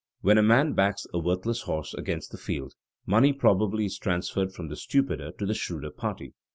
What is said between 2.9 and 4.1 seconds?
money probably is